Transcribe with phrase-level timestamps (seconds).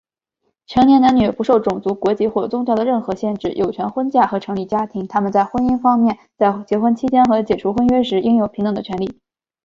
[0.65, 5.05] 成年男女,不受种族、国籍或宗教的任何限制有权婚嫁和成立家庭。
[5.07, 9.19] 他们在婚姻方面,在结婚期间和在解除婚约时,应有平等的权利。